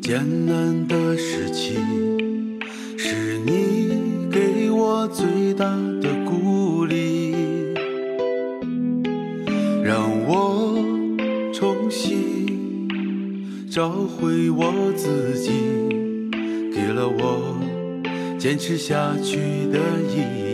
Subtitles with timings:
[0.00, 1.76] 艰难的时期，
[2.96, 5.66] 是你给我最大
[6.00, 7.34] 的鼓励，
[9.84, 10.74] 让我
[11.52, 12.88] 重新
[13.70, 15.50] 找回我自己，
[16.74, 17.56] 给了我
[18.38, 19.36] 坚持下去
[19.70, 19.78] 的
[20.08, 20.49] 意义。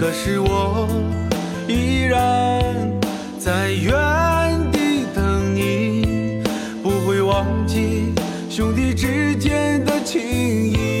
[0.00, 0.88] 可是我
[1.68, 2.90] 依然
[3.38, 3.92] 在原
[4.72, 6.42] 地等你，
[6.82, 8.14] 不会忘记
[8.48, 10.99] 兄弟之间的情谊。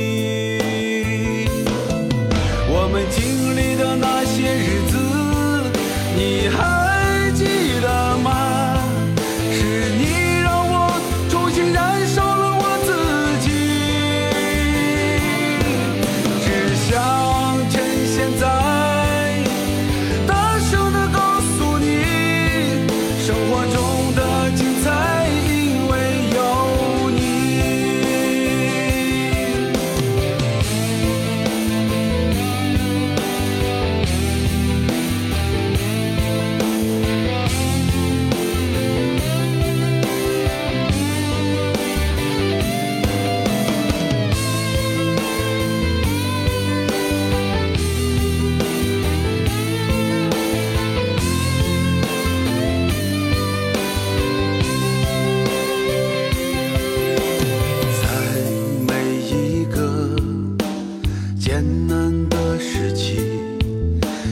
[61.50, 63.16] 艰难的时期，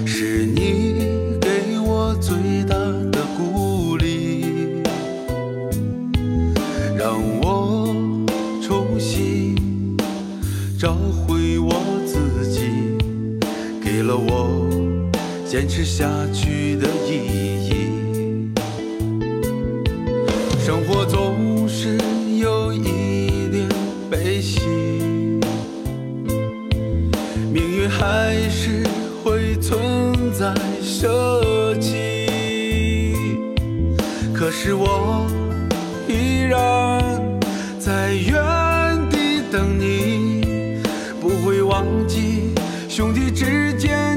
[0.06, 0.95] 是你
[1.41, 2.77] 给我最大
[3.11, 4.45] 的鼓励，
[6.97, 7.93] 让我
[8.62, 9.56] 重新
[10.79, 11.75] 找回我
[12.06, 12.61] 自己，
[13.83, 14.71] 给了我
[15.45, 18.53] 坚持下去的意义。
[20.65, 21.99] 生活总是
[22.39, 23.69] 有一点
[24.09, 24.61] 悲喜，
[27.98, 28.84] 还是
[29.25, 32.26] 会存在舍弃。
[34.32, 35.26] 可是我
[36.06, 37.03] 依然
[37.81, 38.41] 在原
[39.10, 40.81] 地等你，
[41.20, 42.54] 不会忘记
[42.88, 44.07] 兄弟之间